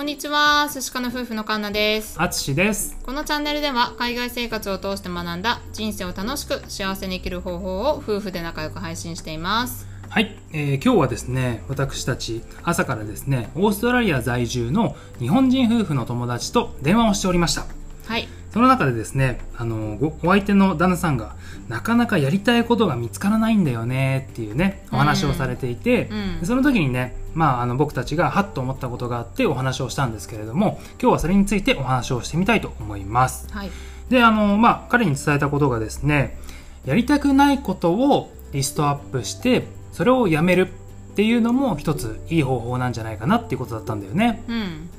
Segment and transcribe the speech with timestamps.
[0.00, 2.14] こんにちは、寿司家の夫婦のカンナです。
[2.16, 2.96] あつしです。
[3.02, 9.86] このチャンネルでは海外生活を通して学んだ人生を楽しく幸せに生きる方法を夫婦で仲良く配信しています。
[10.08, 17.66] はい、えー今日はですね、私たち朝からですね、オーストラリア在住の日本人夫婦の友達と電話をしておりました。
[18.06, 18.26] はい。
[18.50, 21.36] その中でですね、あのごお相手の旦那さんが
[21.68, 33.46] なかなかやりたいことが見つからないんだよねっていうねお話をされていて、うんでその時にね、まあ、あの僕たちがハッと思ったことがあってお話をしたんですけれども今日はそれについてお話をしてみたいと思います。
[33.52, 33.70] はい。
[34.08, 36.36] であのまあ彼に伝えたことがですね
[36.84, 40.68] やりたくないことをリストアップしてそれをやめる
[41.12, 44.42] っていうのも一ついい方法なんじゃないかなっていうことだったんだよね。
[44.48, 44.90] うん。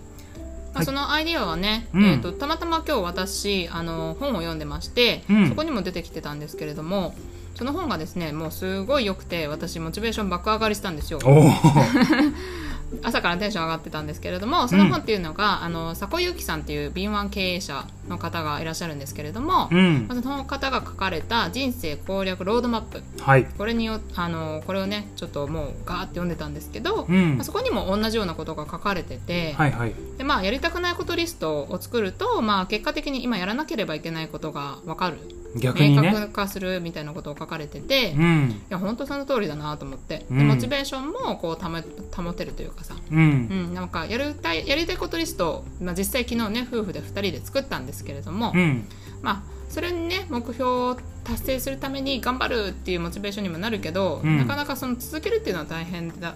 [0.74, 0.86] まあはい。
[0.86, 2.06] そのアイディアはね、うん。
[2.06, 5.50] えー、とたまたま今日私あの本を読んでまして、うん。
[5.50, 7.14] そこにも出てきてたんですけれども
[7.56, 11.20] その本がですねもうすごい良くて私モチベーション爆上がりしたんですよ
[13.04, 20.08] 朝からテンション上がってたんですけれどもその本っていうのが、あの佐古祐樹さんっていう敏腕経営者の方がいらっしゃるんですけれども、うん。
[20.10, 23.02] その方が書かれた人生攻略ロードマップ。
[23.22, 23.46] はい。
[23.46, 27.36] これによあのこれをねちょっともうガーって読んでたんですけど、うん。
[27.38, 29.94] まあそこにも同じようなことが書かれてて、はいはい。
[30.18, 35.18] でまあ、やりたくないことリストを作ると、まあ、結果的に今やらなければいけないことが分かる
[35.56, 36.10] 逆にね。
[36.10, 38.62] 明確化するみたいなことを書かれてて、いうん。
[38.70, 43.16] や本当その通りだなと思って、うんでモチベーションもこう保保てるというかさ、う。
[43.16, 48.86] うんん、なんかやるたいやりたいことリストを、まあ、実際昨日ね夫婦で2人で作ったんですけれども、うん。
[49.22, 56.36] まあ、それにね目標を達成するために頑張るっていうモチベーションにもなるけど、うんなかなかその続けるっていうのは大変だ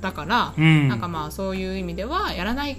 [0.00, 0.88] だから、うん。
[0.88, 2.76] なんかまあそういう意味ではやらない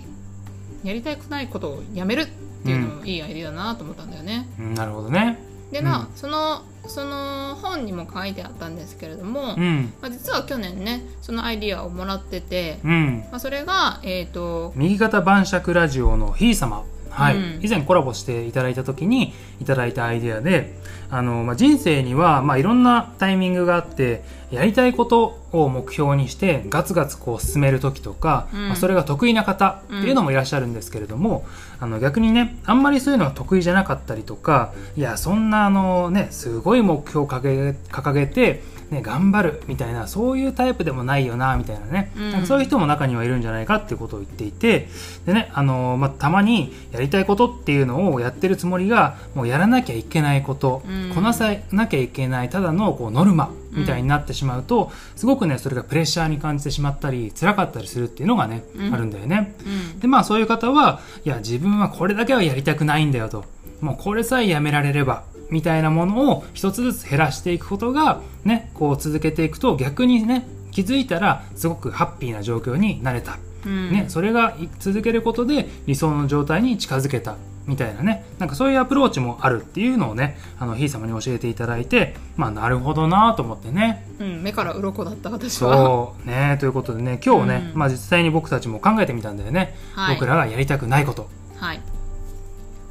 [0.83, 2.27] やりたくないことをやめるっ
[2.65, 4.47] ていうのもいいアイディアだなと思ったんだよね。
[4.59, 5.37] うんなるほどね。
[5.73, 9.93] でな、うんそのその本にも書いてあったんですけれども、うん。
[10.01, 13.19] まあ、実は去年ねそのアイディアをもらってて、うん。
[13.31, 16.83] まあ、それがえっ、と右肩晩酌ラジオのひい様。
[17.13, 17.59] はい、うん。
[17.61, 20.75] 以前コラボしていただいた時にいただいたアイデアで
[21.09, 28.67] あの、まあ、人生には、まあ、いろんなタイミングがあってやりたいことを目標にしてガツガツこう進める時とか、うん。
[28.67, 31.45] まあ、それが得意な方っていうのもいらっしゃるんですけれども、
[31.79, 42.45] あの逆にねあんまりそういうのが得意じゃなかったりとかいやそんなあのねすごい目標を掲げ掲げて、ね、頑張るみたいなそういうタイプでもないよなみたいなね、うん。
[42.45, 44.87] そういう人も中にはいるんじゃないかっていうことを言っていて。
[45.25, 51.11] でねあの、まあ、たまにやりたいことっていうのをやってるつもりがもうやらなきゃいけないこと、うん。
[51.13, 58.93] こなさなきゃいけないただのこうノルマみたいになってしまうと、すごくねそれがプレッシャーに感じてしまったり辛かったりするっていうのがね、うん。
[58.93, 59.55] あるんだよね。
[59.93, 59.99] うん。
[59.99, 63.45] でまあそういう方はいや自分はこれだけはやりたくないんだよと。
[63.81, 73.91] もうこれさえやめられればみたいなものを一つずつ減らしていくことがねこう続けていくと逆にね気づいたらすごくハッピーな状況になれた、うん。
[73.91, 77.37] ね、それがい続けることで理想の状態に近づけた
[77.67, 78.25] みたいなね。
[78.39, 84.07] なんかそういうアプローチもあるっていうのをねあのひい様に教えていただいてまあなるほどなと思ってね。
[84.19, 85.77] うん、目から鱗だった私は。
[85.77, 87.79] そうねということでね今日ね、うん。
[87.79, 90.15] まあ実際に僕たちも考えてみたんだよね、はい。
[90.15, 91.29] 僕らがやりたくないこと。
[91.57, 91.79] はい。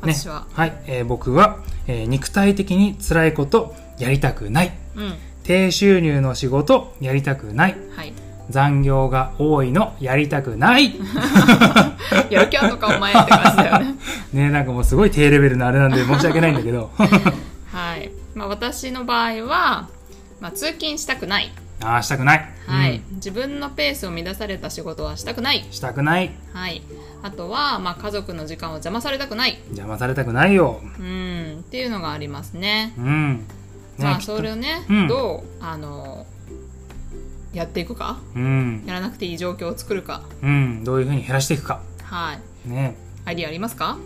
[0.07, 8.13] ね私は、はい、えー僕は、えー肉体的に辛いことやりたくないうん、低収入の仕事やりたくないはい。
[8.51, 10.95] 残業が多いのやりたくない
[12.29, 13.95] やる気あんのかお前って感じだよね。
[14.35, 18.11] ねなんかもうすごい低レベルのあれなんで申し訳ないんだけどはい。
[18.35, 19.89] まあ私の場合は、
[20.41, 21.51] まあ通勤したくない。
[21.81, 23.17] ああしたくない、はい、うん。
[23.17, 25.67] 自分のペースを乱された仕事はしたくない。
[25.71, 26.31] したくない。
[26.53, 26.83] はい。
[27.23, 29.59] あとは、まあ家族の時間を邪魔されたくない。
[29.67, 30.81] 邪魔されたくないよ。
[30.99, 32.95] うん、っていうのがありますね。
[32.99, 33.39] うん。
[33.39, 33.45] ね
[33.99, 35.09] まあそれをね、うん。
[35.09, 36.27] どう、あの、
[37.53, 38.85] やっていくか、うん。
[38.87, 40.23] やらなくていい状況を作るか？
[40.43, 40.85] うん。
[40.85, 41.81] どういうふうに減らしていくか。
[42.05, 42.69] はい。
[42.69, 42.97] ね。
[43.25, 43.99] アイディアありますか？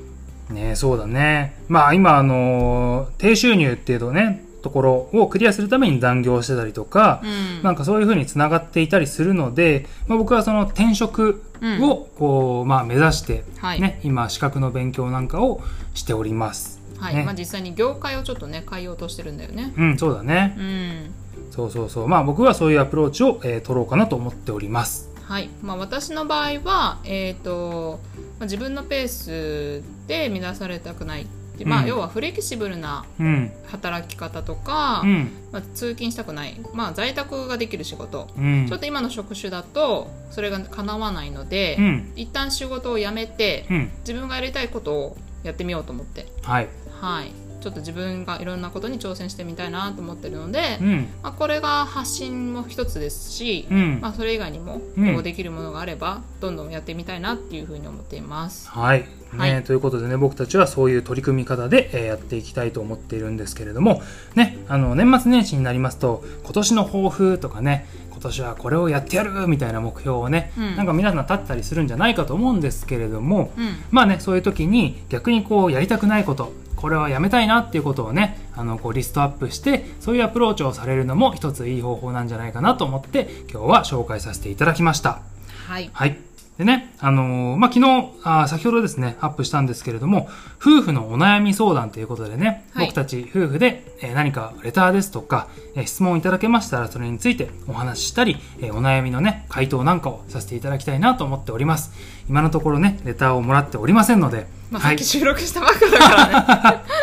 [0.50, 1.56] ねそうだね。
[1.69, 7.62] まあ今あのー低収入っていうとね、ところをクリアするために残業してたりとか、うん。
[7.62, 11.45] なんかそういう風に繋がっていたりするので、まあ僕はその転職
[11.80, 13.80] をこう、まあ目指して、はい。
[13.80, 15.60] ね、今資格の勉強なんかを
[15.95, 16.80] しております。
[16.98, 17.15] はい。
[17.15, 19.72] ねまあ実際に業界をちょっとね、変えようとしてるんだよね。
[19.77, 20.63] うん、そうだねう。
[20.63, 21.10] ん。
[21.53, 22.09] そうそうそう。
[22.09, 25.09] まあ僕はそういうアプローチを、えー取ろうかなと思っております。
[25.22, 25.48] はい。
[25.62, 28.01] まあ私の場合は、えっ、と、
[28.41, 31.28] まあ、自分のペースで乱されたくない。
[31.57, 33.51] でまあ、うん要はフレキシブルなうん。
[33.69, 35.31] 働き方とか、うん。
[35.53, 38.79] まあ、通勤したくない、まあ、在宅ができる仕事、うんちょっ。
[38.79, 42.13] と今の職種だとそれが叶わないので、うん。
[42.17, 43.91] 一旦仕事を辞めてうん。
[44.01, 46.69] 自分がやりたいことをやってみようと思ってはい。
[47.01, 51.09] はいちょっと自分がいろんなことに挑戦してみたいなと思ってるので、うん。
[51.23, 53.99] まあ、これが発信も一つですし、うん。
[54.01, 54.81] まあ、それ以外にも
[55.23, 58.69] できるものがあればどんどんやってみたいなっていうふうに思っています。
[58.69, 59.07] はい、ね
[59.37, 59.65] はい。
[59.65, 64.01] ということでね僕たちはそういう取り組み方で、えーやっていきたいと思っているんですけれども、
[64.37, 70.77] ね、あの年末年始になりますと今年の抱負とかね今年はこれをやってやるみたいな目標をね、うん。
[70.77, 73.77] なんか皆さん立ったりするんじゃないかと思うんですけれども、うん。
[73.91, 76.53] まあねそういう時に逆にこうやりたくないこと
[76.86, 85.21] これはやめたいなっていうことをねあのこうリストアップしてそういうアプローチをされるのも一ついい方法なんじゃないかなと思って今日は紹介させていただきました。
[85.66, 86.16] はい、はい。
[86.59, 101.93] でね、あのーまあ、昨日あ、先ほどですね、アップしたんですけれども、夫婦のお悩み相談ということでね、はい僕たち夫婦で、えー何かレターですとか、えー質問いただけましたら、それについてお話ししたり、えーお悩みのね、回答なんかをさせていただきたいなと思っております。
[102.29, 105.05] 今のところね、レターをもらっておりませんので、まあ、さはいっき。
[105.05, 106.83] 収録したばっかだからね。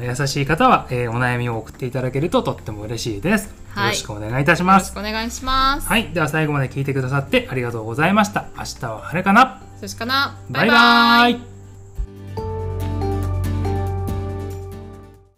[0.00, 3.54] の、優しい方は、えーお悩みを送っていただけるととっても嬉しいです。
[3.70, 4.92] はいよろしくお願いいたします。
[4.92, 5.88] くお願いします。
[5.88, 6.08] はい。
[6.12, 8.48] では最後まで聞いてくださってありがとうございました。
[8.56, 10.36] 明日は晴れかなそしかな。
[10.50, 11.59] バイバイ